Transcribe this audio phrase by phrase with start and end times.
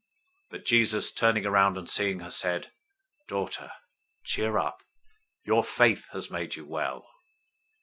[0.45, 2.71] 009:022 But Jesus, turning around and seeing her, said,
[3.27, 3.71] "Daughter,
[4.23, 4.81] cheer up!
[5.45, 7.07] Your faith has made you well."